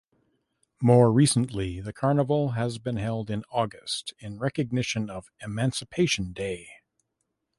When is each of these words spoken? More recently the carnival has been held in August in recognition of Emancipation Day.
More 0.81 1.13
recently 1.13 1.79
the 1.79 1.93
carnival 1.93 2.53
has 2.53 2.79
been 2.79 2.95
held 2.97 3.29
in 3.29 3.43
August 3.51 4.15
in 4.17 4.39
recognition 4.39 5.11
of 5.11 5.29
Emancipation 5.43 6.33
Day. 6.33 6.69